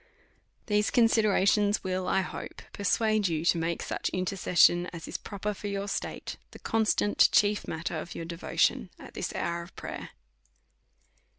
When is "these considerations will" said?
0.65-2.07